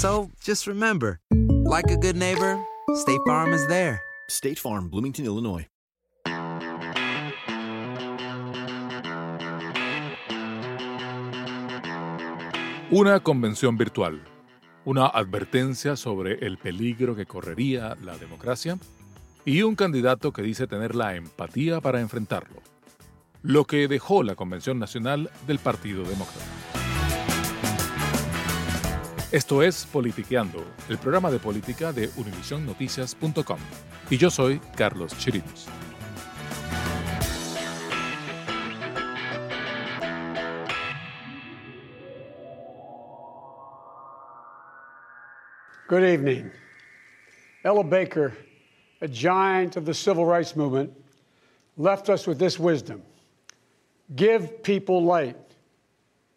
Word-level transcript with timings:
So 0.00 0.30
just 0.42 0.66
remember, 0.66 1.20
like 1.30 1.90
a 1.90 1.96
good 1.98 2.16
neighbor, 2.16 2.56
State 2.94 3.20
Farm 3.26 3.52
is 3.52 3.66
there. 3.66 4.00
State 4.30 4.58
Farm, 4.58 4.88
Bloomington, 4.88 5.26
Illinois. 5.26 5.66
Una 12.90 13.20
convención 13.20 13.76
virtual, 13.76 14.22
una 14.86 15.06
advertencia 15.06 15.96
sobre 15.96 16.46
el 16.46 16.56
peligro 16.56 17.14
que 17.14 17.26
correría 17.26 17.94
la 18.02 18.16
democracia 18.16 18.78
y 19.44 19.60
un 19.60 19.76
candidato 19.76 20.32
que 20.32 20.40
dice 20.40 20.66
tener 20.66 20.94
la 20.94 21.14
empatía 21.14 21.82
para 21.82 22.00
enfrentarlo. 22.00 22.62
Lo 23.42 23.66
que 23.66 23.86
dejó 23.86 24.22
la 24.22 24.34
Convención 24.34 24.78
Nacional 24.78 25.30
del 25.46 25.58
Partido 25.58 26.04
Demócrata. 26.04 26.89
Esto 29.32 29.62
es 29.62 29.86
Politiqueando, 29.86 30.64
el 30.88 30.98
programa 30.98 31.30
de 31.30 31.38
política 31.38 31.92
de 31.92 32.10
univisionnoticias.com. 32.16 33.58
Y 34.10 34.16
yo 34.16 34.28
soy 34.28 34.60
Carlos 34.74 35.16
Chirinos. 35.18 35.68
Good 45.86 46.02
evening. 46.02 46.50
Ella 47.64 47.84
Baker, 47.84 48.36
a 49.00 49.06
giant 49.06 49.76
of 49.76 49.84
the 49.84 49.94
civil 49.94 50.24
rights 50.24 50.56
movement, 50.56 50.90
left 51.76 52.08
us 52.08 52.26
with 52.26 52.40
this 52.40 52.58
wisdom 52.58 53.00
Give 54.16 54.60
people 54.64 55.04
light, 55.04 55.36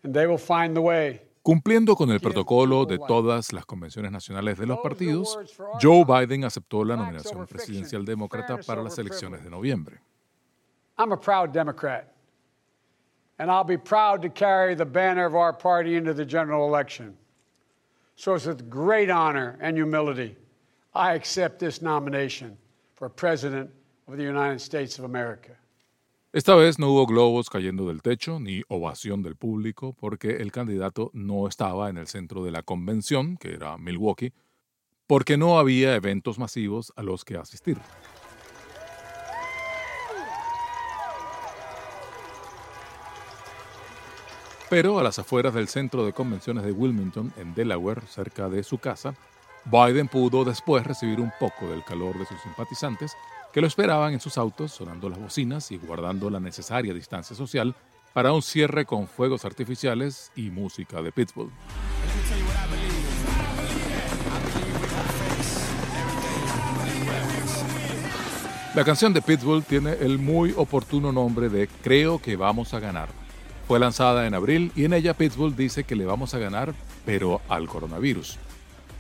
and 0.04 0.14
they 0.14 0.28
will 0.28 0.38
find 0.38 0.76
the 0.76 0.82
way. 0.82 1.22
Cumpliendo 1.44 1.98
con 1.98 2.10
el 2.10 2.22
protocolo 2.22 2.86
de 2.86 2.98
todas 2.98 3.52
las 3.52 3.66
convenciones 3.66 4.14
nacionales 4.14 4.58
de 4.58 4.66
los 4.66 4.80
partidos, 4.80 5.38
Joe 5.82 6.06
Biden 6.06 6.46
aceptó 6.46 6.86
la 6.86 6.96
nominación 6.96 7.46
presidencial 7.46 8.06
demócrata 8.06 8.60
para 8.66 8.82
las 8.82 8.98
elecciones 8.98 9.44
de 9.44 9.50
noviembre. 9.50 10.00
I'm 10.98 11.12
a 11.12 11.18
proud 11.18 11.52
Democrat, 11.52 12.14
and 13.40 13.52
I'll 13.52 13.66
be 13.66 13.78
proud 13.78 14.22
to 14.22 14.30
carry 14.30 14.74
the 14.74 14.86
banner 14.86 15.26
of 15.26 15.36
our 15.36 15.52
party 15.52 15.98
into 15.98 16.14
the 16.14 16.26
general 16.26 16.66
election. 16.66 17.18
So 18.16 18.36
it's 18.36 18.46
with 18.46 18.70
great 18.70 19.10
honor 19.10 19.58
and 19.60 19.76
humility 19.76 20.38
I 20.96 21.14
accept 21.16 21.60
this 21.60 21.82
nomination 21.82 22.58
for 22.94 23.10
President 23.10 23.70
of 24.08 24.16
the 24.16 24.24
United 24.24 24.62
States 24.62 25.00
of 25.00 25.06
America. 25.06 25.58
Esta 26.34 26.56
vez 26.56 26.80
no 26.80 26.90
hubo 26.90 27.06
globos 27.06 27.52
cayendo 27.52 27.90
del 27.90 28.02
techo 28.02 28.40
ni 28.40 28.64
ovación 28.68 29.22
del 29.22 29.36
público 29.36 29.94
porque 29.94 30.38
el 30.38 30.52
candidato 30.52 31.12
no 31.14 31.48
estaba 31.48 31.92
en 31.92 31.98
el 31.98 32.08
centro 32.08 32.44
de 32.44 32.50
la 32.50 32.64
convención, 32.64 33.38
que 33.38 33.54
era 33.54 33.78
Milwaukee, 33.78 34.34
porque 35.06 35.38
no 35.38 35.60
había 35.60 35.94
eventos 35.96 36.40
masivos 36.40 36.92
a 36.96 37.04
los 37.04 37.24
que 37.24 37.38
asistir. 37.38 37.78
Pero 44.72 44.98
a 44.98 45.04
las 45.04 45.20
afueras 45.20 45.54
del 45.54 45.68
centro 45.68 46.04
de 46.04 46.14
convenciones 46.14 46.64
de 46.64 46.72
Wilmington, 46.72 47.32
en 47.38 47.54
Delaware, 47.54 48.02
cerca 48.08 48.50
de 48.50 48.64
su 48.64 48.80
casa, 48.80 49.14
Biden 49.66 50.08
pudo 50.08 50.44
después 50.44 50.84
recibir 50.84 51.22
un 51.22 51.32
poco 51.40 51.70
del 51.70 51.84
calor 51.84 52.18
de 52.18 52.26
sus 52.26 52.42
simpatizantes 52.42 53.16
que 53.54 53.62
lo 53.62 53.68
esperaban 53.68 54.14
en 54.14 54.20
sus 54.20 54.38
autos, 54.38 54.72
sonando 54.72 55.08
las 55.10 55.20
bocinas 55.20 55.72
y 55.72 55.78
guardando 55.78 56.30
la 56.30 56.40
necesaria 56.40 56.94
distancia 56.94 57.36
social 57.36 57.76
para 58.12 58.34
un 58.34 58.42
cierre 58.42 58.86
con 58.86 59.08
fuegos 59.08 59.46
artificiales 59.46 60.32
y 60.36 60.50
música 60.50 61.02
de 61.02 61.12
Pittsburgh. 61.12 61.52
La 68.76 68.84
canción 68.84 69.14
de 69.14 69.22
Pitbull 69.22 69.64
tiene 69.64 69.94
el 70.02 70.18
muy 70.18 70.52
oportuno 70.58 71.12
nombre 71.12 71.48
de 71.48 71.70
Creo 71.84 72.20
que 72.20 72.36
vamos 72.36 72.74
a 72.74 72.80
ganar. 72.80 73.10
Fue 73.68 73.80
lanzada 73.80 74.26
en 74.26 74.34
abril 74.34 74.72
y 74.76 74.86
en 74.86 74.94
ella 74.94 75.14
Pitbull 75.14 75.56
dice 75.56 75.84
que 75.84 75.96
le 75.96 76.06
vamos 76.06 76.34
a 76.34 76.40
ganar, 76.40 76.74
pero 77.06 77.40
al 77.50 77.68
coronavirus. 77.68 78.40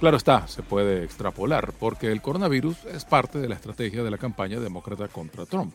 Claro 0.03 0.17
está, 0.17 0.49
se 0.49 0.63
puede 0.63 1.05
extrapolar, 1.05 1.71
porque 1.79 2.11
el 2.11 2.21
coronavirus 2.21 2.75
es 2.93 3.05
parte 3.05 3.39
de 3.39 3.47
la 3.47 3.55
estrategia 3.55 4.03
de 4.03 4.11
la 4.11 4.17
campaña 4.17 4.59
demócrata 4.59 5.07
contra 5.07 5.45
Trump. 5.45 5.73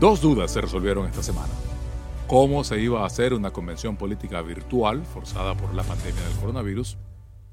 Dos 0.00 0.22
dudas 0.22 0.50
se 0.50 0.62
resolvieron 0.62 1.04
esta 1.04 1.22
semana. 1.22 1.52
¿Cómo 2.26 2.64
se 2.64 2.80
iba 2.80 3.02
a 3.02 3.06
hacer 3.06 3.34
una 3.34 3.50
convención 3.50 3.98
política 3.98 4.40
virtual 4.40 5.04
forzada 5.04 5.54
por 5.54 5.74
la 5.74 5.82
pandemia 5.82 6.22
del 6.22 6.38
coronavirus? 6.38 6.96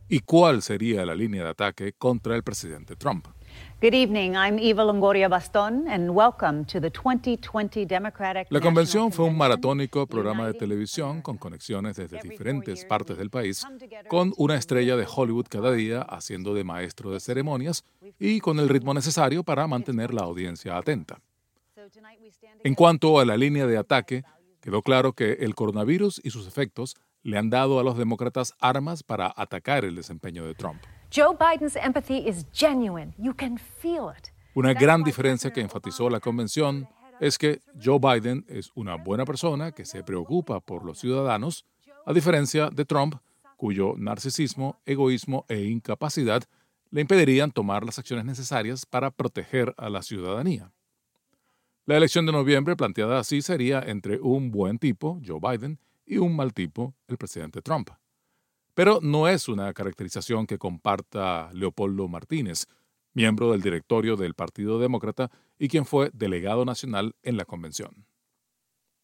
¿Y 0.07 0.21
cuál 0.21 0.62
sería 0.62 1.06
la 1.06 1.13
línea 1.13 1.44
de 1.44 1.50
ataque 1.50 1.91
contra 1.91 2.38
el 2.38 2.44
presidente 2.44 2.95
Trump? 2.95 3.27
Good 3.81 3.95
evening. 3.95 4.36
I'm 4.36 4.59
Eva 4.59 4.83
Longoria 4.83 5.27
Baston, 5.27 5.88
and 5.88 6.12
welcome 6.12 6.65
to 6.65 6.80
the 6.80 6.92
2020 6.92 7.86
Democratic. 7.86 8.48
La 8.51 8.59
convención 8.59 9.12
fue 9.12 9.25
un 9.25 9.36
maratónico 9.36 10.06
programa 10.06 10.45
de 10.45 10.53
televisión 10.53 11.24
con 11.24 11.38
conexiones 11.38 11.95
desde 11.95 12.19
diferentes 12.21 12.86
partes 12.86 13.18
del 13.18 13.31
país, 13.31 13.65
con 14.07 14.33
una 14.38 14.56
estrella 14.56 14.95
de 14.95 15.07
Hollywood 15.12 15.48
cada 15.50 15.71
día 15.71 16.03
haciendo 16.03 16.53
de 16.53 16.63
maestro 16.63 17.12
de 17.12 17.19
ceremonias 17.19 17.83
y 18.19 18.39
con 18.39 18.59
el 18.59 18.69
ritmo 18.69 18.94
necesario 18.94 19.44
para 19.44 19.65
mantener 19.65 20.13
la 20.13 20.21
audiencia 20.21 20.77
atenta. 20.77 21.19
En 22.63 22.75
cuanto 22.75 23.19
a 23.19 23.25
la 23.25 23.36
línea 23.36 23.65
de 23.65 23.77
ataque, 23.77 24.24
quedó 24.62 24.83
claro 24.83 25.13
que 25.13 25.33
el 25.39 25.56
coronavirus 25.56 26.21
y 26.24 26.30
sus 26.30 26.48
efectos 26.48 26.95
le 27.24 27.39
han 27.39 27.50
dado 27.50 27.80
a 27.80 27.83
los 27.83 27.98
demócratas 27.98 28.53
armas 28.59 29.01
para 29.01 29.33
atacar 29.36 29.86
el 29.86 29.95
desempeño 29.95 30.45
de 30.45 30.53
Trump. 30.53 30.81
Joe 31.13 31.35
Biden's 31.37 31.75
empathy 31.75 32.25
is 32.25 32.45
genuine. 32.53 33.13
You 33.17 33.33
can 33.33 33.57
feel 33.57 34.13
it. 34.17 34.31
Una 34.55 34.73
gran 34.73 35.03
diferencia 35.03 35.51
que 35.51 35.59
enfatizó 35.59 36.09
la 36.09 36.21
convención 36.21 36.87
es 37.19 37.37
que 37.37 37.59
Joe 37.83 37.99
Biden 37.99 38.45
es 38.47 38.71
una 38.75 38.95
buena 38.95 39.25
persona 39.25 39.73
que 39.73 39.83
se 39.83 40.05
preocupa 40.05 40.61
por 40.61 40.85
los 40.85 40.99
ciudadanos, 40.99 41.65
a 42.05 42.13
diferencia 42.13 42.69
de 42.69 42.85
Trump, 42.85 43.15
cuyo 43.57 43.95
narcisismo, 43.97 44.79
egoísmo 44.85 45.45
e 45.49 45.63
incapacidad 45.63 46.43
le 46.91 47.01
impedirían 47.01 47.51
tomar 47.51 47.83
las 47.83 47.99
acciones 47.99 48.23
necesarias 48.23 48.85
para 48.85 49.11
proteger 49.11 49.75
a 49.77 49.89
la 49.89 50.03
ciudadanía. 50.03 50.71
La 51.85 51.97
elección 51.97 52.25
de 52.25 52.31
noviembre 52.31 52.77
planteada 52.77 53.19
así 53.19 53.41
sería 53.41 53.81
entre 53.85 54.21
un 54.21 54.49
buen 54.49 54.79
tipo, 54.79 55.19
Joe 55.25 55.41
Biden, 55.41 55.77
y 56.05 56.19
un 56.19 56.37
mal 56.37 56.53
tipo, 56.53 56.95
el 57.09 57.17
presidente 57.17 57.61
Trump. 57.61 57.89
Pero 58.73 59.00
no 59.01 59.27
es 59.27 59.50
una 59.50 59.73
caracterización 59.73 60.47
que 60.47 60.57
comparta 60.57 61.50
Leopoldo 61.53 62.07
Martínez, 62.07 62.68
miembro 63.13 63.51
del 63.51 63.62
directorio 63.62 64.15
del 64.15 64.33
Partido 64.33 64.79
Demócrata 64.79 65.29
y 65.59 65.68
quien 65.68 65.85
fue 65.85 66.09
delegado 66.13 66.65
nacional 66.65 67.15
en 67.23 67.38
la 67.38 67.45
convención. 67.45 68.06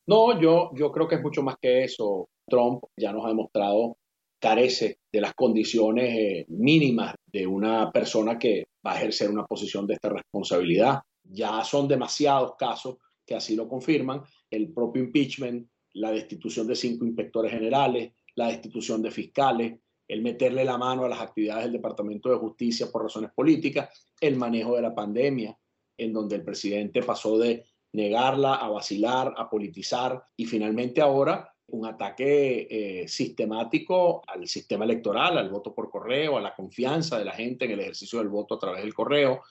No, 0.05 0.39
yo, 0.39 0.71
yo 0.73 0.91
creo 0.91 1.07
que 1.07 1.15
es 1.15 1.21
mucho 1.21 1.43
más 1.43 1.57
que 1.61 1.83
eso. 1.83 2.29
Trump 2.47 2.83
ya 2.95 3.11
nos 3.11 3.25
ha 3.25 3.29
demostrado 3.29 3.97
carece 4.39 4.99
de 5.11 5.21
las 5.21 5.33
condiciones 5.33 6.15
eh, 6.15 6.45
mínimas 6.47 7.15
de 7.25 7.47
una 7.47 7.91
persona 7.91 8.37
que 8.37 8.67
va 8.85 8.93
a 8.93 8.97
ejercer 8.97 9.29
una 9.29 9.45
posición 9.45 9.85
de 9.85 9.95
esta 9.95 10.09
responsabilidad. 10.09 11.01
Ya 11.23 11.63
son 11.63 11.87
demasiados 11.87 12.53
casos 12.57 12.97
que 13.25 13.35
así 13.35 13.55
lo 13.55 13.67
confirman. 13.67 14.21
El 14.49 14.71
propio 14.73 15.03
impeachment, 15.03 15.67
la 15.93 16.11
destitución 16.11 16.67
de 16.67 16.75
cinco 16.75 17.05
inspectores 17.05 17.51
generales, 17.51 18.13
la 18.37 18.47
destitución 18.47 19.01
de 19.01 19.11
fiscales, 19.11 19.79
el 20.07 20.21
meterle 20.21 20.63
la 20.63 20.77
mano 20.77 21.03
a 21.03 21.09
las 21.09 21.19
actividades 21.19 21.63
del 21.63 21.73
Departamento 21.73 22.29
de 22.29 22.37
Justicia 22.37 22.87
por 22.91 23.03
razones 23.03 23.31
políticas, 23.35 23.89
el 24.21 24.37
manejo 24.37 24.75
de 24.75 24.83
la 24.83 24.93
pandemia, 24.93 25.57
en 25.97 26.13
donde 26.13 26.35
el 26.35 26.43
presidente 26.43 27.01
pasó 27.01 27.37
de 27.39 27.65
negarla 27.93 28.55
a 28.55 28.69
vacilar, 28.69 29.33
a 29.35 29.49
politizar 29.49 30.23
y 30.35 30.45
finalmente 30.45 31.01
ahora 31.01 31.51
un 31.69 31.87
ataque 31.87 32.67
eh, 32.69 33.07
sistemático 33.07 34.21
al 34.27 34.47
sistema 34.47 34.85
electoral, 34.85 35.37
al 35.39 35.49
voto 35.49 35.73
por 35.73 35.89
correo, 35.89 36.37
a 36.37 36.41
la 36.41 36.55
confianza 36.55 37.17
de 37.17 37.25
la 37.25 37.33
gente 37.33 37.65
en 37.65 37.71
el 37.71 37.79
ejercicio 37.79 38.19
del 38.19 38.29
voto 38.29 38.55
a 38.55 38.59
través 38.59 38.83
del 38.83 38.93
correo, 38.93 39.41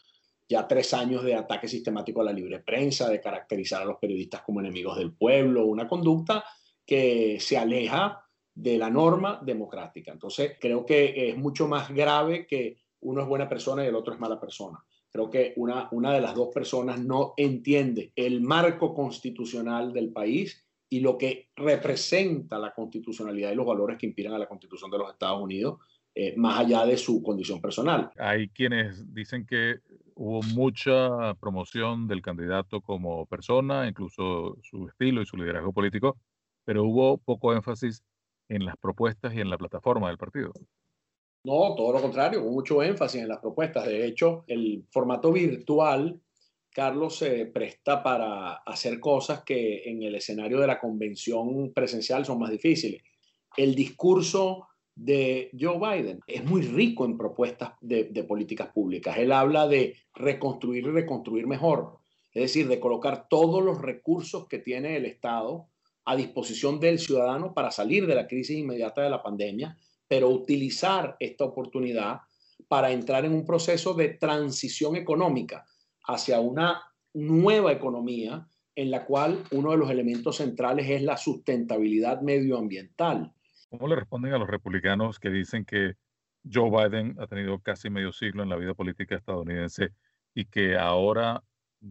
ya 0.49 0.67
tres 0.69 0.95
años 0.95 1.25
de 1.25 1.35
ataque 1.35 1.67
sistemático 1.67 2.21
a 2.21 2.25
la 2.25 2.33
libre 2.33 2.61
prensa, 2.61 3.11
de 3.11 3.21
caracterizar 3.21 3.83
a 3.83 3.87
los 3.87 3.99
periodistas 3.99 4.43
como 4.43 4.61
enemigos 4.61 4.97
del 4.97 5.13
pueblo, 5.13 5.67
una 5.67 5.89
conducta 5.89 6.45
que 6.87 7.39
se 7.41 7.59
aleja 7.59 8.26
de 8.57 8.79
la 8.79 8.89
norma 8.89 9.39
democrática. 9.45 10.11
Entonces, 10.11 10.57
creo 10.59 10.85
que 10.85 11.29
es 11.29 11.37
mucho 11.37 11.69
más 11.69 11.91
grave 11.91 12.47
que 12.47 12.79
uno 13.01 13.21
es 13.21 13.29
buena 13.29 13.49
persona 13.49 13.85
y 13.85 13.89
el 13.89 13.95
otro 13.95 14.15
es 14.15 14.19
mala 14.19 14.41
persona. 14.41 14.83
Creo 15.13 15.31
que 15.31 15.53
una, 15.57 15.89
una 15.93 16.13
de 16.13 16.23
las 16.23 16.35
dos 16.35 16.49
personas 16.53 16.99
no 16.99 17.35
entiende 17.37 18.13
el 18.17 18.41
marco 18.41 18.95
constitucional 18.95 19.93
del 19.93 20.11
país 20.11 20.65
y 20.89 21.01
lo 21.01 21.19
que 21.19 21.51
representa 21.55 22.59
la 22.59 22.73
constitucionalidad 22.73 23.53
y 23.53 23.57
los 23.57 23.67
valores 23.67 23.99
que 23.99 24.07
inspiran 24.07 24.35
a 24.35 24.39
la 24.39 24.49
constitución 24.49 24.91
de 24.91 24.99
los 24.99 25.13
Estados 25.13 25.43
Unidos, 25.43 25.79
eh, 26.15 26.35
más 26.37 26.61
allá 26.61 26.87
de 26.87 26.97
su 26.97 27.23
condición 27.23 27.61
personal. 27.61 28.11
Hay 28.17 28.49
quienes 28.49 29.13
dicen 29.13 29.45
que 29.45 29.81
hubo 30.15 30.41
mucha 30.55 31.35
promoción 31.35 32.09
del 32.09 32.23
candidato 32.23 32.81
como 32.81 33.27
persona, 33.27 33.87
incluso 33.87 34.57
su 34.63 34.89
estilo 34.89 35.21
y 35.21 35.27
su 35.27 35.37
liderazgo 35.37 35.75
político, 35.75 36.17
pero 36.65 36.85
hubo 36.85 37.19
poco 37.19 37.53
énfasis 37.53 38.03
en 38.49 38.65
las 38.65 38.77
propuestas 38.77 39.35
y 39.35 39.41
en 39.41 39.51
la 39.51 39.59
plataforma 39.59 40.09
del 40.09 40.19
partido. 40.19 40.53
No, 41.45 41.75
todo 41.77 41.93
lo 41.93 42.01
contrario, 42.01 42.43
hubo 42.43 42.53
mucho 42.53 42.83
énfasis 42.83 43.23
en 43.23 43.29
las 43.29 43.39
propuestas. 43.39 43.87
De 43.87 44.05
hecho, 44.07 44.45
el 44.49 44.85
formato 44.91 45.33
virtual 45.33 46.21
Carlos 46.77 47.17
se 47.17 47.47
presta 47.47 48.03
para 48.03 48.53
hacer 48.57 49.01
cosas 49.01 49.43
que 49.45 49.85
en 49.89 50.03
el 50.03 50.15
escenario 50.15 50.61
de 50.61 50.67
la 50.67 50.79
convención 50.79 51.73
presencial 51.73 52.27
son 52.27 52.39
más 52.39 52.51
difíciles. 52.51 53.03
El 53.57 53.75
discurso 53.75 54.67
de 54.95 55.51
Joe 55.59 55.79
Biden 55.79 56.21
es 56.27 56.45
muy 56.45 56.61
rico 56.61 57.07
en 57.07 57.17
propuestas 57.17 57.73
de, 57.81 58.05
políticas 58.29 58.69
públicas. 58.75 59.17
Él 59.17 59.33
habla 59.33 59.67
de 59.67 59.95
reconstruir 60.13 60.85
y 60.85 60.91
reconstruir 60.91 61.47
mejor, 61.47 61.97
es 62.31 62.43
decir, 62.43 62.69
de 62.69 62.79
colocar 62.79 63.27
todos 63.27 63.65
los 63.65 63.81
recursos 63.81 64.47
que 64.47 64.59
tiene 64.59 64.97
el 64.97 65.07
Estado 65.07 65.71
a 66.07 66.17
disposición 66.17 66.81
del 66.81 66.99
ciudadano 66.99 67.53
para 67.53 67.71
salir 67.71 68.07
de 68.07 68.15
la 68.15 68.27
crisis 68.27 68.57
inmediata 68.57 69.03
de 69.03 69.11
la 69.11 69.23
pandemia, 69.23 69.77
pero 70.09 70.31
utilizar 70.31 71.17
esta 71.19 71.45
oportunidad 71.45 72.21
para 72.69 72.91
entrar 72.91 73.25
en 73.25 73.33
un 73.33 73.45
proceso 73.45 73.93
de 73.93 74.11
transición 74.11 74.97
económica 74.97 75.67
hacia 76.07 76.41
una 76.41 76.83
nueva 77.13 77.73
economía 77.73 78.47
en 78.77 78.91
la 78.91 79.05
cual 79.05 79.43
uno 79.51 79.73
de 79.73 79.79
los 79.79 79.91
elementos 79.91 80.37
centrales 80.37 80.89
es 80.89 81.03
la 81.03 81.17
sustentabilidad 81.17 82.21
medioambiental. 82.21 83.33
¿Cómo 83.71 83.89
le 83.89 83.97
responden 83.97 84.33
a 84.33 84.39
los 84.39 84.49
republicanos 84.49 85.19
que 85.19 85.31
dicen 85.31 85.65
que 85.65 85.95
Joe 86.51 86.71
Biden 86.71 87.17
ha 87.19 87.27
tenido 87.27 87.59
casi 87.59 87.91
medio 87.91 88.13
siglo 88.13 88.43
en 88.43 88.49
la 88.49 88.57
vida 88.57 88.75
política 88.75 89.17
estadounidense 89.17 89.91
y 90.35 90.45
que 90.45 90.77
ahora 90.77 91.43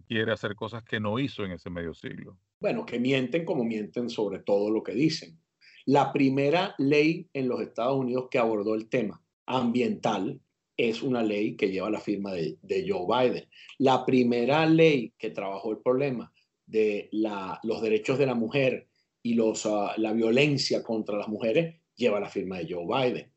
quiere 0.07 0.31
hacer 0.31 0.55
cosas 0.55 0.83
que 0.83 0.99
no 0.99 1.19
hizo 1.19 1.43
en 1.43 1.51
ese 1.51 1.69
medio 1.69 1.93
siglo? 1.93 2.37
Bueno, 2.59 2.85
que 2.85 2.99
mienten 2.99 3.45
como 3.45 3.63
mienten 3.63 4.09
sobre 4.09 4.39
todo 4.39 4.69
lo 4.69 4.83
que 4.83 4.93
dicen. 4.93 5.39
La 5.85 6.11
primera 6.11 6.73
ley 6.77 7.29
en 7.33 7.47
los 7.47 7.61
Estados 7.61 7.97
Unidos 7.97 8.27
que 8.31 8.39
abordó 8.39 8.73
el 8.73 8.89
tema 8.89 9.21
ambiental 9.45 10.39
es 10.77 11.03
una 11.03 11.23
ley 11.23 11.55
que 11.55 11.69
lleva 11.69 11.89
la 11.89 11.99
firma 11.99 12.33
de, 12.33 12.85
Joe 12.87 13.05
Biden. 13.07 13.47
La 13.77 14.05
primera 14.05 14.65
ley 14.65 15.13
que 15.17 15.29
trabajó 15.29 15.71
el 15.71 15.77
problema 15.77 16.33
de 16.65 17.09
los 17.11 17.81
derechos 17.81 18.17
de 18.17 18.25
la 18.25 18.35
mujer 18.35 18.87
y 19.21 19.35
los, 19.35 19.65
ah, 19.65 19.93
la 19.97 20.13
violencia 20.13 20.83
contra 20.83 21.17
las 21.17 21.27
mujeres 21.27 21.75
lleva 21.95 22.19
la 22.19 22.29
firma 22.29 22.57
de 22.57 22.73
Joe 22.73 22.85
Biden. 22.85 23.31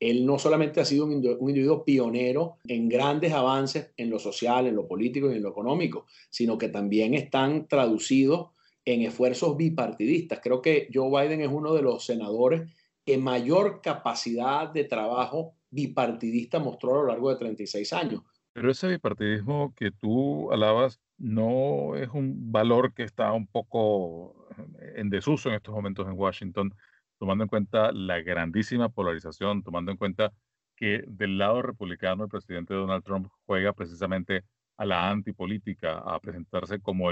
Él 0.00 0.24
no 0.24 0.38
solamente 0.38 0.80
ha 0.80 0.84
sido 0.84 1.06
un 1.06 1.12
individuo, 1.12 1.84
pionero 1.84 2.58
en 2.64 2.88
grandes 2.88 3.32
avances 3.32 3.90
en 3.96 4.10
lo 4.10 4.20
social, 4.20 4.68
en 4.68 4.76
lo 4.76 4.86
político 4.86 5.30
y 5.30 5.36
en 5.36 5.42
lo 5.42 5.50
económico, 5.50 6.06
sino 6.30 6.56
que 6.56 6.68
también 6.68 7.14
están 7.14 7.66
traducidos 7.66 8.50
en 8.92 9.02
esfuerzos 9.02 9.56
bipartidistas. 9.56 10.40
Creo 10.42 10.62
que 10.62 10.88
Joe 10.92 11.10
Biden 11.10 11.42
es 11.42 11.48
uno 11.48 11.74
de 11.74 11.82
los 11.82 12.06
senadores 12.06 12.70
que 13.04 13.18
mayor 13.18 13.80
capacidad 13.82 14.70
de 14.70 14.84
trabajo 14.84 15.54
bipartidista 15.70 16.58
mostró 16.58 16.94
a 16.94 17.02
lo 17.02 17.06
largo 17.08 17.30
de 17.30 17.36
36 17.36 17.92
años. 17.92 18.22
Pero 18.54 18.70
ese 18.70 18.88
bipartidismo 18.88 19.74
que 19.76 19.90
tú 19.90 20.50
alabas 20.50 21.00
no 21.18 21.96
es 21.96 22.08
un 22.08 22.50
valor 22.50 22.94
que 22.94 23.02
está 23.02 23.32
un 23.32 23.46
poco 23.46 24.48
en 24.96 25.10
desuso 25.10 25.50
en 25.50 25.56
estos 25.56 25.74
momentos 25.74 26.06
en 26.08 26.18
Washington, 26.18 26.74
tomando 27.18 27.44
en 27.44 27.48
cuenta 27.48 27.92
la 27.92 28.20
grandísima 28.20 28.88
polarización, 28.88 29.62
tomando 29.62 29.92
en 29.92 29.98
cuenta 29.98 30.32
que 30.76 31.04
del 31.06 31.36
lado 31.36 31.60
republicano 31.60 32.24
el 32.24 32.30
presidente 32.30 32.72
Donald 32.72 33.04
Trump 33.04 33.28
juega 33.44 33.72
precisamente 33.74 34.44
a 34.76 34.86
la 34.86 35.10
antipolítica, 35.10 35.98
a 35.98 36.18
presentarse 36.20 36.80
como 36.80 37.10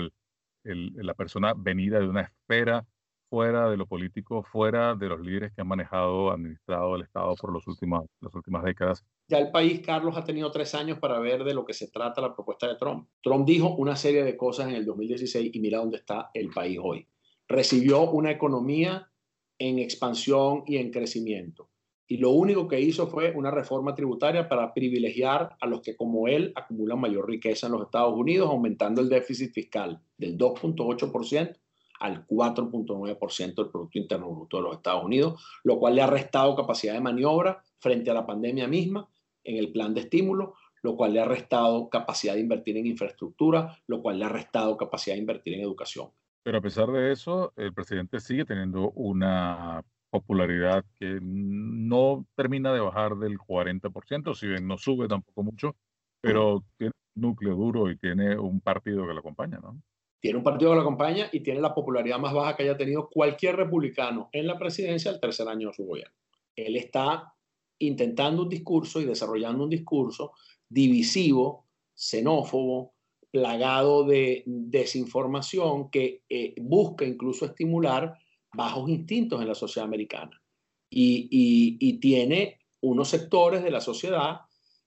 la 0.67 1.15
persona 1.15 1.55
venida 1.57 1.99
de 1.99 2.09
una 2.09 2.23
esfera 2.23 2.87
fuera 3.29 3.69
de 3.69 3.77
lo 3.77 3.87
político, 3.87 4.43
fuera 4.43 4.95
de 4.95 5.09
los 5.09 5.21
líderes 5.21 5.53
que 5.53 5.61
han 5.61 5.69
manejado, 5.69 6.31
administrado 6.31 6.97
el 6.97 7.03
Estado 7.03 7.35
por 7.37 7.53
los 7.53 7.67
últimos, 7.67 8.07
las 8.21 8.35
últimas 8.35 8.63
décadas. 8.65 9.05
Ya 9.29 9.39
el 9.39 9.51
país, 9.51 9.81
Carlos, 9.81 10.17
ha 10.17 10.25
tenido 10.25 10.51
tres 10.51 10.75
años 10.75 10.99
para 10.99 11.19
ver 11.19 11.45
de 11.45 11.55
lo 11.55 11.65
que 11.65 11.75
se 11.75 11.89
trata 11.89 12.21
la 12.21 12.35
propuesta 12.35 12.69
de 12.69 12.77
Trump. 12.77 13.09
Trump 13.23 13.47
dijo 13.47 13.75
una 13.75 13.97
serie 13.97 14.23
de 14.25 14.37
cosas 14.37 14.69
en 14.69 14.75
el 14.75 14.85
2016 14.85 15.51
y 15.53 15.61
mira 15.61 15.79
dónde 15.79 15.99
está 15.99 16.31
el 16.35 16.51
país 16.51 16.79
hoy. 16.83 17.09
Recibió 17.49 18.11
una 18.11 18.31
economía 18.31 19.11
en 19.59 19.79
expansión 19.79 20.63
y 20.67 20.77
en 20.77 20.91
crecimiento. 20.91 21.71
Y 22.09 22.19
lo 22.19 22.31
único 22.31 22.69
que 22.69 22.81
hizo 22.81 23.09
fue 23.09 23.33
una 23.33 23.51
reforma 23.51 23.95
tributaria 23.95 24.49
para 24.49 24.73
privilegiar 24.73 25.57
a 25.61 25.67
los 25.67 25.81
que 25.81 25.97
como 25.97 26.29
él 26.29 26.53
acumulan 26.55 27.01
mayor 27.01 27.29
riqueza 27.29 27.67
en 27.67 27.73
los 27.73 27.83
Estados 27.83 28.15
Unidos, 28.17 28.49
aumentando 28.49 29.01
el 29.01 29.09
déficit 29.09 29.53
fiscal 29.53 30.01
del 30.17 30.39
2.8% 30.39 31.57
al 32.01 32.27
4.9% 32.27 33.55
del 33.55 33.71
Producto 33.71 33.99
Interno 33.99 34.31
Bruto 34.31 34.59
de 34.59 34.63
los 34.63 34.77
Estados 34.77 35.05
Unidos, 35.05 35.43
lo 35.65 35.79
cual 35.79 35.97
le 35.97 36.03
ha 36.03 36.07
restado 36.07 36.55
capacidad 36.55 36.95
de 36.95 37.01
maniobra 37.01 37.63
frente 37.79 38.11
a 38.11 38.15
la 38.15 38.27
pandemia 38.27 38.69
misma 38.69 39.09
en 39.43 39.57
el 39.57 39.73
plan 39.73 39.95
de 39.95 40.03
estímulo, 40.03 40.55
lo 40.83 40.97
cual 40.97 41.13
le 41.13 41.21
ha 41.21 41.25
restado 41.25 41.89
capacidad 41.89 42.35
de 42.35 42.41
invertir 42.41 42.77
en 42.77 42.87
infraestructura, 42.87 43.77
lo 43.87 44.03
cual 44.03 44.19
le 44.19 44.27
ha 44.27 44.29
restado 44.29 44.77
capacidad 44.77 45.17
de 45.17 45.21
invertir 45.21 45.55
en 45.55 45.61
educación. 45.61 46.11
Pero 46.43 46.59
a 46.59 46.61
pesar 46.61 46.93
de 46.93 47.11
eso, 47.11 47.53
el 47.57 47.73
presidente 47.75 48.21
sigue 48.21 48.45
teniendo 48.45 48.91
una 48.93 49.83
popularidad 50.21 50.85
que 50.99 51.19
no 51.23 52.27
termina 52.35 52.73
de 52.73 52.81
bajar 52.81 53.17
del 53.17 53.39
40%, 53.39 54.35
si 54.35 54.47
bien 54.49 54.67
no 54.67 54.79
sube 54.79 55.09
tampoco 55.09 55.43
mucho, 55.43 55.77
pero 56.21 56.65
tiene 56.77 56.93
un 57.15 57.23
núcleo 57.23 57.55
duro 57.55 57.91
y 57.91 57.97
tiene 57.97 58.39
un 58.39 58.61
partido 58.61 59.07
que 59.07 59.15
lo 59.15 59.21
acompaña, 59.21 59.59
¿no? 59.59 59.81
tiene 60.21 60.39
un 60.39 60.45
partido 60.45 60.71
que 60.71 60.77
lo 60.77 60.83
acompaña 60.83 61.29
y 61.31 61.41
tiene 61.41 61.61
la 61.61 61.73
popularidad 61.73 62.19
más 62.19 62.33
baja 62.33 62.57
que 62.57 62.65
haya 62.65 62.77
tenido 62.77 63.09
cualquier 63.09 63.55
republicano 63.55 64.29
en 64.33 64.49
la 64.49 64.59
presidencia 64.59 65.11
al 65.11 65.21
tercer 65.21 65.47
año 65.47 65.69
de 65.69 65.75
su 65.75 65.85
gobierno. 65.85 66.15
Él 66.57 66.77
está 66.77 67.33
intentando 67.79 68.43
un 68.43 68.49
discurso 68.49 69.01
y 69.01 69.05
desarrollando 69.05 69.63
un 69.63 69.71
discurso 69.71 70.33
divisivo, 70.69 71.67
xenófobo, 71.95 72.95
plagado 73.31 74.05
de 74.05 74.43
desinformación 74.47 75.91
que 75.91 76.23
eh, 76.29 76.55
busca 76.61 77.05
incluso 77.05 77.45
estimular 77.45 78.19
bajos 78.57 78.89
instintos 78.89 79.41
en 79.41 79.49
la 79.49 79.55
sociedad 79.55 79.87
americana. 79.87 80.41
y 80.89 81.99
tiene 82.01 82.59
unos 82.81 83.09
sectores 83.09 83.63
de 83.63 83.71
la 83.71 83.81
sociedad 83.81 84.43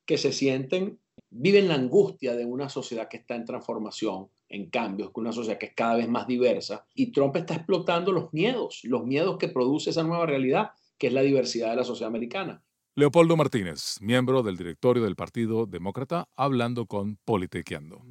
que 0.06 0.18
se 0.18 0.32
sienten, 0.32 1.00
viven 1.30 1.68
la 1.68 1.76
angustia 1.76 2.36
de 2.36 2.46
una 2.46 2.70
sociedad 2.70 3.08
que 3.08 3.18
está 3.18 3.36
en 3.36 3.46
transformación, 3.46 4.30
en 4.48 4.70
cambios, 4.70 5.12
una 5.14 5.32
sociedad 5.32 5.60
que 5.60 5.68
es 5.68 5.76
cada 5.76 5.98
vez 5.98 6.10
más 6.10 6.26
diversa. 6.26 6.88
Y 6.96 7.12
Trump 7.12 7.36
está 7.36 7.56
explotando 7.56 8.12
los 8.12 8.34
miedos, 8.34 8.82
los 8.84 9.06
miedos 9.06 9.38
que 9.38 9.50
produce 9.50 9.92
esa 9.92 10.04
nueva 10.04 10.26
realidad, 10.26 10.72
que 10.98 11.08
es 11.08 11.14
la 11.14 11.22
diversidad 11.22 11.70
de 11.70 11.76
la 11.76 11.84
sociedad 11.84 12.10
americana. 12.10 12.64
Leopoldo 12.96 13.38
Martínez, 13.38 13.98
miembro 14.02 14.42
del 14.42 14.58
directorio 14.58 15.04
del 15.04 15.16
Partido 15.16 15.66
Demócrata, 15.68 16.28
hablando 16.36 16.86
con 16.88 17.18
Politequeando. 17.24 18.02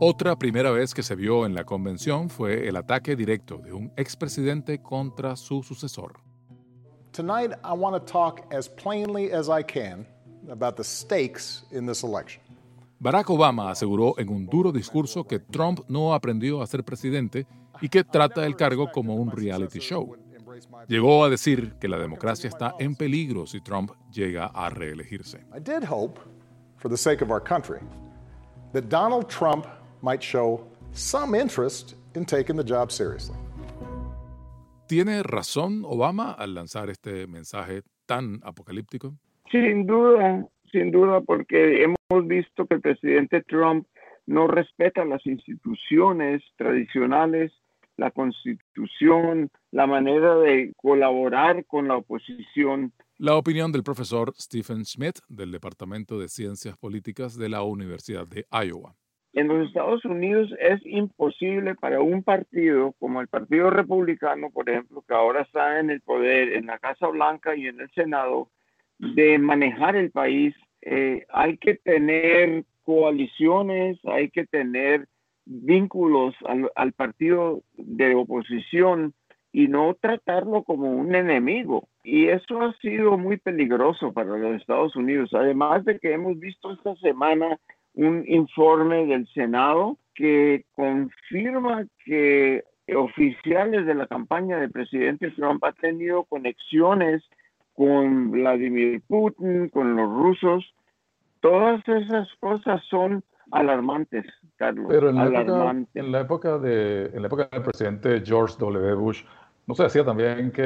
Otra 0.00 0.36
primera 0.36 0.70
vez 0.70 0.94
que 0.94 1.02
se 1.02 1.16
vio 1.16 1.44
en 1.44 1.56
la 1.56 1.64
convención 1.64 2.30
fue 2.30 2.68
el 2.68 2.76
ataque 2.76 3.16
directo 3.16 3.58
de 3.58 3.72
un 3.72 3.92
expresidente 3.96 4.80
contra 4.80 5.34
su 5.34 5.64
sucesor. 5.64 6.20
Tonight 7.10 7.50
I 7.64 7.72
want 7.76 7.96
to 7.96 8.00
talk 8.00 8.42
as 8.54 8.68
plainly 8.68 9.32
as 9.32 9.48
I 9.48 9.64
can 9.64 10.06
about 10.48 10.76
the 10.76 10.84
stakes 10.84 11.66
in 11.72 11.84
this 11.84 12.04
election. 12.04 12.40
Barack 13.00 13.28
Obama 13.30 13.72
aseguró 13.72 14.14
en 14.18 14.28
un 14.28 14.46
duro 14.46 14.70
discurso 14.70 15.24
que 15.24 15.40
Trump 15.40 15.80
no 15.88 16.14
aprendió 16.14 16.62
a 16.62 16.66
ser 16.68 16.84
presidente 16.84 17.48
y 17.80 17.88
que 17.88 18.04
trata 18.04 18.46
el 18.46 18.54
cargo 18.54 18.92
como 18.92 19.16
un 19.16 19.32
reality 19.32 19.80
show. 19.80 20.14
Llegó 20.86 21.24
a 21.24 21.28
decir 21.28 21.74
que 21.80 21.88
la 21.88 21.98
democracia 21.98 22.46
está 22.46 22.76
en 22.78 22.94
peligro 22.94 23.48
si 23.48 23.60
Trump 23.60 23.90
llega 24.12 24.46
a 24.46 24.70
reelegirse. 24.70 25.38
I 25.56 25.58
did 25.58 25.82
hope, 25.82 26.20
for 26.76 26.88
the 26.88 26.96
sake 26.96 27.20
of 27.20 27.32
our 27.32 27.42
country, 27.42 27.80
that 28.72 28.84
Donald 28.88 29.26
Trump 29.26 29.66
might 30.02 30.22
show 30.22 30.66
some 30.92 31.34
interest 31.34 31.94
in 32.14 32.24
taking 32.24 32.56
the 32.56 32.64
job 32.64 32.90
seriously. 32.90 33.36
¿Tiene 34.88 35.22
razón 35.22 35.82
Obama 35.84 36.32
al 36.32 36.54
lanzar 36.54 36.88
este 36.88 37.26
mensaje 37.26 37.82
tan 38.06 38.40
apocalíptico? 38.42 39.14
Sin 39.50 39.86
duda, 39.86 40.46
sin 40.72 40.90
duda, 40.90 41.20
porque 41.20 41.84
hemos 41.84 42.26
visto 42.26 42.66
que 42.66 42.76
el 42.76 42.80
presidente 42.80 43.42
Trump 43.42 43.86
no 44.26 44.46
respeta 44.46 45.04
las 45.04 45.24
instituciones 45.26 46.42
tradicionales, 46.56 47.52
la 47.98 48.10
constitución, 48.10 49.50
la 49.72 49.86
manera 49.86 50.36
de 50.36 50.72
colaborar 50.76 51.66
con 51.66 51.88
la 51.88 51.96
oposición. 51.96 52.92
La 53.18 53.36
opinión 53.36 53.72
del 53.72 53.82
profesor 53.82 54.32
Stephen 54.38 54.86
Schmidt 54.86 55.18
del 55.28 55.50
Departamento 55.50 56.18
de 56.18 56.28
Ciencias 56.28 56.78
Políticas 56.78 57.36
de 57.36 57.50
la 57.50 57.62
Universidad 57.62 58.26
de 58.26 58.46
Iowa 58.50 58.94
en 59.34 59.48
los 59.48 59.66
Estados 59.68 60.04
Unidos 60.04 60.52
es 60.58 60.84
imposible 60.86 61.74
para 61.74 62.00
un 62.00 62.22
partido 62.22 62.94
como 62.98 63.20
el 63.20 63.28
Partido 63.28 63.70
Republicano, 63.70 64.50
por 64.50 64.68
ejemplo, 64.68 65.04
que 65.06 65.14
ahora 65.14 65.42
está 65.42 65.80
en 65.80 65.90
el 65.90 66.00
poder 66.00 66.54
en 66.54 66.66
la 66.66 66.78
Casa 66.78 67.08
Blanca 67.08 67.54
y 67.54 67.66
en 67.66 67.80
el 67.80 67.90
Senado, 67.90 68.48
de 68.98 69.38
manejar 69.38 69.96
el 69.96 70.10
país. 70.10 70.54
Eh, 70.82 71.24
hay 71.28 71.58
que 71.58 71.74
tener 71.74 72.64
coaliciones, 72.82 73.98
hay 74.04 74.30
que 74.30 74.46
tener 74.46 75.06
vínculos 75.44 76.34
al, 76.46 76.70
al 76.74 76.92
partido 76.92 77.62
de 77.76 78.14
oposición 78.14 79.14
y 79.52 79.68
no 79.68 79.94
tratarlo 80.00 80.62
como 80.62 80.90
un 80.90 81.14
enemigo. 81.14 81.88
Y 82.02 82.28
eso 82.28 82.62
ha 82.62 82.72
sido 82.78 83.18
muy 83.18 83.36
peligroso 83.36 84.12
para 84.12 84.36
los 84.36 84.60
Estados 84.60 84.96
Unidos. 84.96 85.30
Además 85.34 85.84
de 85.84 85.98
que 85.98 86.12
hemos 86.12 86.38
visto 86.38 86.72
esta 86.72 86.94
semana 86.96 87.58
un 87.98 88.24
informe 88.28 89.06
del 89.06 89.26
Senado 89.34 89.96
que 90.14 90.64
confirma 90.76 91.84
que 92.04 92.62
oficiales 92.96 93.86
de 93.86 93.94
la 93.94 94.06
campaña 94.06 94.58
del 94.58 94.70
presidente 94.70 95.32
Trump 95.32 95.62
han 95.64 95.74
tenido 95.74 96.22
conexiones 96.24 97.22
con 97.74 98.30
Vladimir 98.30 99.02
Putin, 99.06 99.68
con 99.68 99.96
los 99.96 100.08
rusos. 100.08 100.74
Todas 101.40 101.86
esas 101.88 102.28
cosas 102.38 102.80
son 102.88 103.24
alarmantes, 103.50 104.26
Carlos. 104.56 104.86
Pero 104.88 105.10
en 105.10 105.16
la, 105.16 105.24
época, 106.20 106.58
de, 106.58 107.06
en 107.06 107.22
la 107.22 107.26
época 107.26 107.48
del 107.50 107.62
presidente 107.62 108.22
George 108.24 108.54
W. 108.60 108.94
Bush, 108.94 109.24
¿no 109.66 109.74
se 109.74 109.82
decía 109.82 110.04
también 110.04 110.52
que 110.52 110.62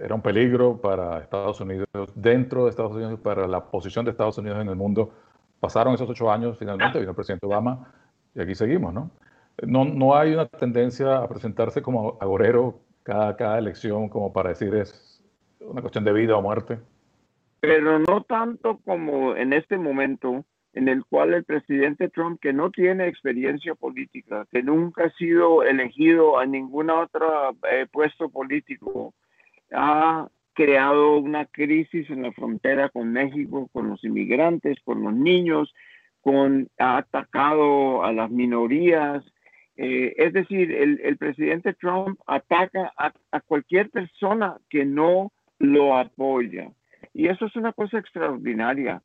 era 0.00 0.14
un 0.14 0.22
peligro 0.22 0.80
para 0.80 1.18
Estados 1.20 1.60
Unidos, 1.60 1.88
dentro 2.14 2.64
de 2.64 2.70
Estados 2.70 2.92
Unidos, 2.92 3.20
para 3.20 3.46
la 3.46 3.66
posición 3.66 4.06
de 4.06 4.12
Estados 4.12 4.38
Unidos 4.38 4.60
en 4.62 4.68
el 4.68 4.76
mundo, 4.76 5.12
pasaron 5.60 5.94
esos 5.94 6.08
ocho 6.08 6.30
años, 6.30 6.58
finalmente 6.58 6.98
vino 6.98 7.10
el 7.10 7.16
presidente 7.16 7.46
Obama 7.46 7.92
y 8.34 8.40
aquí 8.40 8.54
seguimos, 8.54 8.92
¿no? 8.92 9.10
No, 9.66 9.84
no 9.84 10.16
hay 10.16 10.32
una 10.32 10.46
tendencia 10.46 11.18
a 11.18 11.28
presentarse 11.28 11.82
como 11.82 12.16
agorero 12.20 12.80
cada, 13.02 13.36
cada 13.36 13.58
elección 13.58 14.08
como 14.08 14.32
para 14.32 14.50
decir 14.50 14.74
es 14.74 15.24
una 15.60 15.80
cuestión 15.80 16.04
de 16.04 16.12
vida 16.12 16.36
o 16.36 16.42
muerte. 16.42 16.78
Pero 17.60 17.98
no 17.98 18.22
tanto 18.22 18.78
como 18.84 19.34
en 19.34 19.52
este 19.52 19.76
momento 19.78 20.44
en 20.74 20.88
el 20.88 21.04
cual 21.04 21.34
el 21.34 21.44
presidente 21.44 22.08
Trump, 22.08 22.38
que 22.40 22.52
no 22.52 22.70
tiene 22.70 23.08
experiencia 23.08 23.74
política, 23.74 24.46
que 24.52 24.62
nunca 24.62 25.06
ha 25.06 25.10
sido 25.14 25.64
elegido 25.64 26.38
a 26.38 26.46
ningún 26.46 26.90
otro 26.90 27.56
eh, 27.70 27.86
puesto 27.90 28.28
político, 28.28 29.12
ha 29.72 30.28
creado 30.58 31.18
una 31.18 31.46
crisis 31.46 32.10
en 32.10 32.22
la 32.22 32.32
frontera 32.32 32.88
con 32.88 33.12
México, 33.12 33.68
con 33.72 33.90
los 33.90 34.02
inmigrantes, 34.02 34.76
con 34.84 35.04
los 35.04 35.14
niños, 35.14 35.72
con, 36.20 36.68
ha 36.78 36.96
atacado 36.96 38.02
a 38.02 38.12
las 38.12 38.28
minorías. 38.28 39.24
Eh, 39.76 40.14
es 40.16 40.32
decir, 40.32 40.72
el, 40.72 41.16
presidente 41.16 41.74
Trump 41.74 42.18
ataca 42.26 42.92
a, 42.96 43.40
cualquier 43.42 43.88
persona 43.90 44.56
que 44.68 44.84
no 44.84 45.30
lo 45.60 45.96
apoya. 45.96 46.72
Y 47.14 47.28
eso 47.28 47.46
es 47.46 47.54
una 47.54 47.72
cosa 47.72 47.98
extraordinaria. 47.98 49.00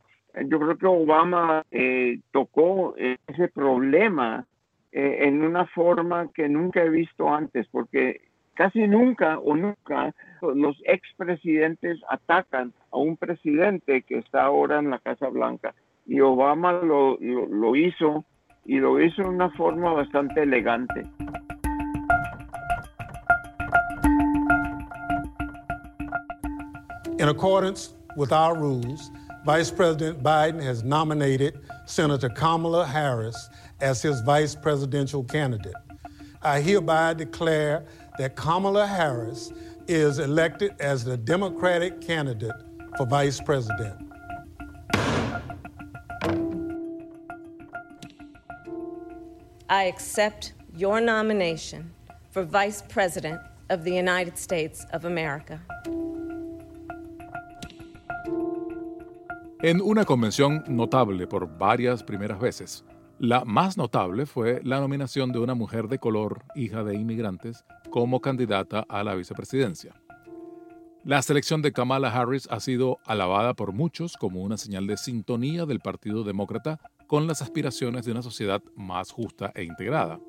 Yo 0.47 0.59
creo 0.59 0.75
que 0.79 0.87
Obama 0.87 1.63
eh, 1.69 2.19
tocó 2.31 2.95
ese 2.97 3.47
problema 3.49 4.47
eh, 4.91 5.27
en 5.27 5.43
una 5.43 5.67
forma 5.67 6.31
que 6.33 6.49
nunca 6.49 6.81
he 6.83 6.89
visto 6.89 7.31
antes, 7.31 7.67
porque 7.67 8.21
casi 8.55 8.87
nunca 8.87 9.39
o 9.39 9.55
nunca 9.55 10.13
los 10.41 10.75
expresidentes 10.85 11.99
atacan 12.09 12.73
a 12.91 12.97
un 12.97 13.17
presidente 13.17 14.01
que 14.03 14.19
está 14.19 14.43
ahora 14.43 14.79
en 14.79 14.89
la 14.89 14.99
Casa 14.99 15.29
Blanca. 15.29 15.73
Y 16.05 16.19
Obama 16.19 16.73
lo, 16.73 17.17
lo, 17.19 17.75
hizo 17.75 18.25
y 18.65 18.79
lo 18.79 18.99
hizo 18.99 19.23
de 19.23 19.29
una 19.29 19.49
forma 19.51 19.93
bastante 19.93 20.43
elegante. 20.43 21.05
In 27.19 27.29
accordance 27.29 27.93
with 28.17 28.33
our 28.33 28.57
rules, 28.57 29.09
Vice 29.45 29.71
President 29.71 30.21
Biden 30.21 30.61
has 30.61 30.83
nominated 30.83 31.59
Senator 31.85 32.29
Kamala 32.29 32.85
Harris 32.85 33.49
as 33.79 34.01
his 34.01 34.19
vice 34.21 34.55
presidential 34.55 35.23
candidate. 35.23 35.73
I 36.41 36.59
hereby 36.59 37.13
declare 37.13 37.85
that 38.17 38.35
Kamala 38.35 38.85
Harris 38.87 39.51
is 39.87 40.19
elected 40.19 40.71
as 40.79 41.03
the 41.03 41.17
Democratic 41.17 42.01
candidate 42.01 42.55
for 42.97 43.05
vice 43.05 43.39
president. 43.41 43.95
I 49.69 49.85
accept 49.85 50.53
your 50.75 51.01
nomination 51.01 51.93
for 52.31 52.43
vice 52.43 52.81
president 52.81 53.41
of 53.69 53.83
the 53.83 53.93
United 53.93 54.37
States 54.37 54.85
of 54.93 55.05
America. 55.05 55.59
En 59.63 59.81
una 59.81 60.03
convención 60.03 60.63
notable 60.67 61.25
por 61.25 61.47
varias 61.57 62.03
primeras 62.03 62.39
veces, 62.39 62.83
la 63.17 63.45
más 63.45 63.77
notable 63.77 64.25
fue 64.25 64.59
la 64.63 64.81
nominación 64.81 65.31
de 65.31 65.39
una 65.39 65.53
mujer 65.55 65.87
de 65.87 65.99
color, 65.99 66.43
hija 66.53 66.83
de 66.83 66.95
inmigrantes, 66.95 67.63
como 67.93 68.21
candidata 68.21 68.87
a 68.89 69.03
la 69.03 69.13
vicepresidencia. 69.13 69.93
La 71.03 71.21
selección 71.21 71.61
de 71.61 71.71
Kamala 71.71 72.11
Harris 72.11 72.47
ha 72.49 72.59
sido 72.59 72.97
alabada 73.05 73.53
por 73.53 73.71
muchos 73.71 74.17
como 74.17 74.41
una 74.41 74.57
señal 74.57 74.87
de 74.87 74.97
sintonía 74.97 75.67
del 75.67 75.79
Partido 75.79 76.23
Demócrata 76.23 76.79
con 77.05 77.27
las 77.27 77.43
aspiraciones 77.43 78.05
de 78.05 78.11
una 78.11 78.23
sociedad 78.23 78.63
más 78.75 79.11
justa 79.11 79.51
e 79.53 79.63
integrada. 79.63 80.19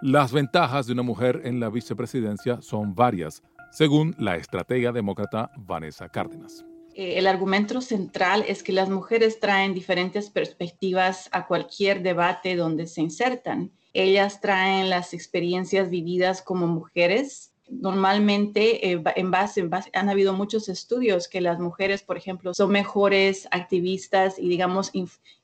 Las 0.00 0.30
ventajas 0.30 0.86
de 0.86 0.92
una 0.92 1.02
mujer 1.02 1.40
en 1.42 1.58
la 1.58 1.70
vicepresidencia 1.70 2.62
son 2.62 2.94
varias, 2.94 3.42
según 3.72 4.14
la 4.16 4.36
estratega 4.36 4.92
demócrata 4.92 5.50
Vanessa 5.56 6.08
Cárdenas. 6.08 6.64
Eh, 6.94 7.18
el 7.18 7.26
argumento 7.26 7.80
central 7.80 8.44
es 8.46 8.62
que 8.62 8.70
las 8.70 8.88
mujeres 8.88 9.40
traen 9.40 9.74
diferentes 9.74 10.30
perspectivas 10.30 11.28
a 11.32 11.48
cualquier 11.48 12.00
debate 12.04 12.54
donde 12.54 12.86
se 12.86 13.00
insertan. 13.00 13.72
Ellas 13.92 14.40
traen 14.40 14.90
las 14.90 15.14
experiencias 15.14 15.90
vividas 15.90 16.42
como 16.42 16.66
mujeres. 16.66 17.52
Normalmente, 17.68 18.92
eh, 18.92 19.02
en, 19.16 19.30
base, 19.30 19.68
han 19.92 20.08
habido 20.08 20.32
muchos 20.32 20.68
estudios 20.68 21.28
que 21.28 21.40
las 21.40 21.58
mujeres, 21.58 22.02
por 22.02 22.16
ejemplo, 22.16 22.52
son 22.54 22.70
mejores 22.70 23.48
activistas 23.50 24.38
y, 24.38 24.48
digamos, 24.48 24.90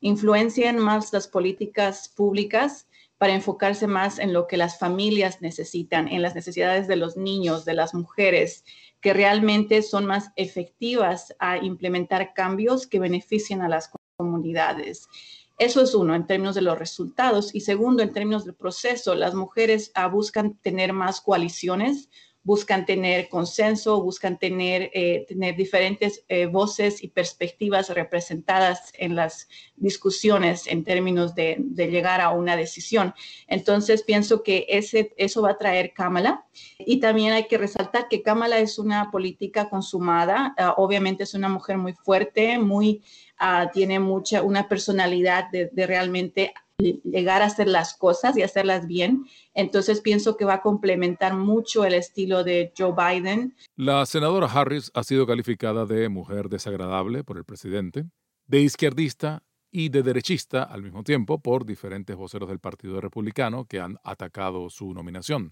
influencian 0.00 0.78
más 0.78 1.12
las 1.12 1.28
políticas 1.28 2.08
públicas 2.08 2.86
para 3.18 3.34
enfocarse 3.34 3.86
más 3.86 4.18
en 4.18 4.32
lo 4.32 4.46
que 4.46 4.56
las 4.56 4.78
familias 4.78 5.42
necesitan, 5.42 6.08
en 6.08 6.22
las 6.22 6.34
necesidades 6.34 6.86
de 6.86 6.96
los 6.96 7.16
niños, 7.16 7.64
de 7.64 7.74
las 7.74 7.92
mujeres, 7.92 8.64
que 9.00 9.12
realmente 9.12 9.82
son 9.82 10.06
más 10.06 10.30
efectivas 10.36 11.34
a 11.38 11.58
implementar 11.58 12.32
cambios 12.32 12.86
que 12.86 13.00
beneficien 13.00 13.60
a 13.60 13.68
las 13.68 13.90
comunidades. 14.16 15.08
Eso 15.58 15.82
es 15.82 15.94
uno 15.94 16.14
en 16.14 16.26
términos 16.26 16.54
de 16.54 16.62
los 16.62 16.78
resultados. 16.78 17.54
Y 17.54 17.60
segundo, 17.60 18.02
en 18.02 18.12
términos 18.12 18.44
del 18.44 18.54
proceso, 18.54 19.14
las 19.14 19.34
mujeres 19.34 19.90
ah, 19.94 20.06
buscan 20.06 20.56
tener 20.58 20.92
más 20.92 21.20
coaliciones, 21.20 22.08
buscan 22.48 22.86
tener 22.86 23.28
consenso, 23.28 24.02
buscan 24.02 24.38
tener, 24.38 24.90
eh, 24.94 25.26
tener 25.28 25.54
diferentes 25.54 26.24
eh, 26.28 26.46
voces 26.46 27.04
y 27.04 27.08
perspectivas 27.08 27.90
representadas 27.90 28.90
en 28.94 29.14
las 29.14 29.48
discusiones 29.76 30.66
en 30.66 30.82
términos 30.82 31.34
de, 31.34 31.56
de, 31.58 31.88
llegar 31.88 32.22
a 32.22 32.30
una 32.30 32.56
decisión. 32.56 33.12
Entonces, 33.48 34.02
pienso 34.02 34.42
que 34.42 34.64
ese, 34.70 35.12
eso 35.18 35.42
va 35.42 35.50
a 35.50 35.58
traer 35.58 35.92
Kamala. 35.92 36.46
Y 36.78 37.00
también 37.00 37.34
hay 37.34 37.48
que 37.48 37.58
resaltar 37.58 38.08
que 38.08 38.22
Kamala 38.22 38.58
es 38.60 38.78
una 38.78 39.10
política 39.10 39.68
consumada. 39.68 40.54
Uh, 40.58 40.82
obviamente 40.82 41.24
es 41.24 41.34
una 41.34 41.50
mujer 41.50 41.76
muy 41.76 41.92
fuerte, 41.92 42.58
muy, 42.58 43.02
uh, 43.42 43.68
tiene 43.74 44.00
mucha, 44.00 44.40
una 44.40 44.66
personalidad 44.68 45.50
de, 45.50 45.68
de 45.70 45.86
realmente 45.86 46.54
llegar 46.78 47.42
a 47.42 47.46
hacer 47.46 47.66
las 47.66 47.94
cosas 47.94 48.36
y 48.36 48.42
hacerlas 48.42 48.86
bien. 48.86 49.26
Entonces 49.54 50.00
pienso 50.00 50.36
que 50.36 50.44
va 50.44 50.54
a 50.54 50.60
complementar 50.60 51.34
mucho 51.34 51.84
el 51.84 51.94
estilo 51.94 52.44
de 52.44 52.72
Joe 52.76 52.92
Biden. 52.92 53.56
La 53.76 54.06
senadora 54.06 54.46
Harris 54.46 54.90
ha 54.94 55.02
sido 55.02 55.26
calificada 55.26 55.86
de 55.86 56.08
mujer 56.08 56.48
desagradable 56.48 57.24
por 57.24 57.36
el 57.36 57.44
presidente, 57.44 58.04
de 58.46 58.60
izquierdista 58.60 59.42
y 59.70 59.88
de 59.88 60.02
derechista 60.02 60.62
al 60.62 60.82
mismo 60.82 61.02
tiempo 61.02 61.40
por 61.40 61.66
diferentes 61.66 62.16
voceros 62.16 62.48
del 62.48 62.60
Partido 62.60 63.00
Republicano 63.00 63.66
que 63.66 63.80
han 63.80 63.98
atacado 64.04 64.70
su 64.70 64.94
nominación. 64.94 65.50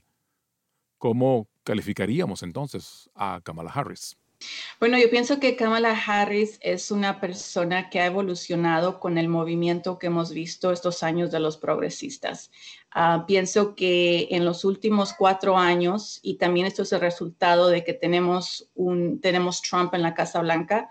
¿Cómo 0.98 1.48
calificaríamos 1.64 2.42
entonces 2.42 3.10
a 3.14 3.40
Kamala 3.42 3.70
Harris? 3.70 4.16
Bueno, 4.78 4.98
yo 4.98 5.08
pienso 5.10 5.40
que 5.40 5.56
Kamala 5.56 5.92
Harris 5.92 6.58
es 6.60 6.90
una 6.90 7.20
persona 7.20 7.90
que 7.90 8.00
ha 8.00 8.06
evolucionado 8.06 9.00
con 9.00 9.18
el 9.18 9.28
movimiento 9.28 9.98
que 9.98 10.08
hemos 10.08 10.32
visto 10.32 10.70
estos 10.70 11.02
años 11.02 11.30
de 11.30 11.40
los 11.40 11.56
progresistas. 11.56 12.50
Uh, 12.94 13.26
pienso 13.26 13.74
que 13.74 14.28
en 14.30 14.44
los 14.44 14.64
últimos 14.64 15.12
cuatro 15.12 15.56
años, 15.58 16.18
y 16.22 16.36
también 16.36 16.66
esto 16.66 16.82
es 16.82 16.92
el 16.92 17.00
resultado 17.00 17.68
de 17.68 17.84
que 17.84 17.94
tenemos, 17.94 18.70
un, 18.74 19.20
tenemos 19.20 19.62
Trump 19.62 19.94
en 19.94 20.02
la 20.02 20.14
Casa 20.14 20.40
Blanca, 20.40 20.90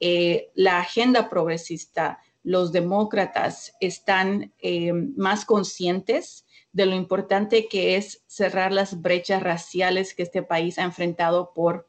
eh, 0.00 0.50
la 0.54 0.80
agenda 0.80 1.28
progresista, 1.28 2.20
los 2.42 2.70
demócratas 2.70 3.74
están 3.80 4.52
eh, 4.60 4.92
más 4.92 5.44
conscientes 5.44 6.46
de 6.72 6.86
lo 6.86 6.94
importante 6.94 7.68
que 7.68 7.96
es 7.96 8.22
cerrar 8.26 8.72
las 8.72 9.00
brechas 9.00 9.42
raciales 9.42 10.14
que 10.14 10.22
este 10.22 10.42
país 10.42 10.78
ha 10.78 10.84
enfrentado 10.84 11.52
por 11.54 11.88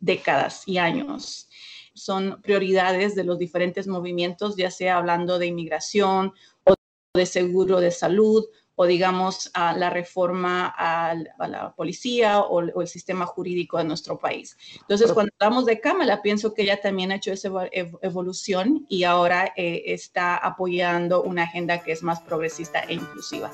décadas 0.00 0.62
y 0.66 0.78
años. 0.78 1.48
Son 1.94 2.40
prioridades 2.42 3.14
de 3.14 3.24
los 3.24 3.38
diferentes 3.38 3.86
movimientos, 3.86 4.56
ya 4.56 4.70
sea 4.70 4.98
hablando 4.98 5.38
de 5.38 5.46
inmigración 5.46 6.32
o 6.64 6.74
de 7.14 7.26
seguro 7.26 7.80
de 7.80 7.90
salud 7.90 8.44
o 8.76 8.86
digamos 8.86 9.50
a 9.54 9.76
la 9.76 9.90
reforma 9.90 10.72
a, 10.76 11.14
la 11.48 11.74
policía 11.74 12.40
o, 12.40 12.60
el 12.60 12.88
sistema 12.88 13.26
jurídico 13.26 13.78
de 13.78 13.84
nuestro 13.84 14.18
país. 14.18 14.56
Entonces, 14.80 15.12
cuando 15.12 15.32
hablamos 15.38 15.64
de 15.64 15.80
Kamala, 15.80 16.22
pienso 16.22 16.54
que 16.54 16.62
ella 16.62 16.80
también 16.80 17.10
ha 17.10 17.16
hecho 17.16 17.32
esa 17.32 17.50
evolución 17.72 18.86
y 18.88 19.04
ahora 19.04 19.52
eh, 19.56 19.84
está 19.86 20.36
apoyando 20.36 21.22
una 21.22 21.44
agenda 21.44 21.82
que 21.82 21.92
es 21.92 22.02
más 22.02 22.20
progresista 22.20 22.80
e 22.80 22.94
inclusiva. 22.94 23.50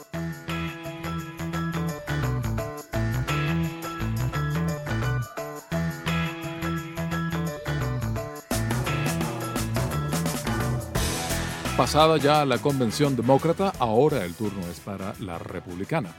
Pasada 11.83 12.17
ya 12.17 12.45
la 12.45 12.59
convención 12.59 13.17
demócrata, 13.17 13.73
ahora 13.81 14.25
el 14.25 14.35
turno 14.35 14.65
es 14.71 14.79
para 14.79 15.15
la 15.19 15.37
republicana. 15.41 16.15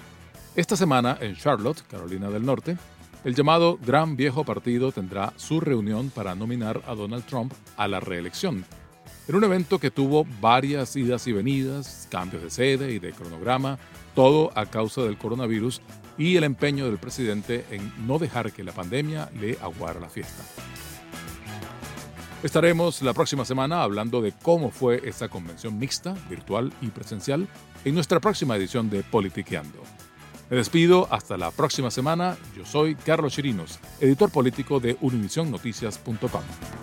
Esta 0.58 0.76
semana 0.76 1.18
en 1.22 1.38
Charlotte, 1.38 1.86
Carolina 1.90 2.30
del 2.30 2.46
Norte, 2.46 2.78
el 3.24 3.34
llamado 3.34 3.80
Gran 3.82 4.18
Viejo 4.18 4.44
Partido 4.44 4.92
tendrá 4.92 5.32
su 5.38 5.62
reunión 5.62 6.10
para 6.10 6.36
nominar 6.36 6.82
a 6.86 6.96
Donald 6.96 7.24
Trump 7.24 7.54
a 7.78 7.88
la 7.88 8.02
reelección, 8.02 8.66
en 9.30 9.36
un 9.36 9.46
evento 9.46 9.80
que 9.80 9.90
tuvo 9.90 10.28
varias 10.42 10.98
idas 10.98 11.28
y 11.28 11.32
venidas, 11.32 12.10
cambios 12.12 12.44
de 12.44 12.50
sede 12.50 12.92
y 12.92 13.00
de 13.00 13.14
cronograma, 13.14 13.80
todo 14.16 14.52
a 14.56 14.66
causa 14.66 15.04
del 15.04 15.18
coronavirus 15.18 15.80
y 16.18 16.36
el 16.36 16.44
empeño 16.44 16.88
del 16.88 16.98
presidente 16.98 17.64
en 17.72 18.06
no 18.06 18.20
dejar 18.20 18.52
que 18.52 18.66
la 18.66 18.74
pandemia 18.74 19.30
le 19.40 19.58
aguara 19.62 20.02
la 20.02 20.10
fiesta. 20.10 20.44
Estaremos 22.44 23.02
la 23.02 23.14
próxima 23.14 23.46
semana 23.46 23.84
hablando 23.84 24.22
de 24.22 24.34
cómo 24.34 24.70
fue 24.70 25.02
esa 25.08 25.30
convención 25.30 25.80
mixta, 25.80 26.14
virtual 26.30 26.74
y 26.82 26.88
presencial, 26.88 27.48
en 27.86 27.96
nuestra 27.96 28.20
próxima 28.20 28.58
edición 28.58 28.90
de 28.90 29.02
Politiqueando. 29.02 29.82
Me 30.50 30.58
despido 30.58 31.08
hasta 31.10 31.38
la 31.38 31.52
próxima 31.52 31.90
semana. 31.90 32.36
Yo 32.56 32.66
soy 32.66 32.96
Carlos 32.96 33.34
Chirinos, 33.34 33.80
editor 34.02 34.30
político 34.30 34.82
de 34.82 34.98
univisionnoticias.com. 35.00 36.83